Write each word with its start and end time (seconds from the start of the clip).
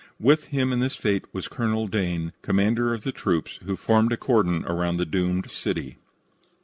With 0.19 0.45
him 0.45 0.73
in 0.73 0.79
this 0.79 0.95
fate 0.95 1.31
was 1.31 1.47
Colonel 1.47 1.85
Dain, 1.87 2.33
commander 2.41 2.91
of 2.91 3.03
the 3.03 3.11
troops 3.11 3.57
who 3.65 3.75
formed 3.75 4.11
a 4.11 4.17
cordon 4.17 4.63
round 4.63 4.99
the 4.99 5.05
doomed 5.05 5.51
city. 5.51 5.99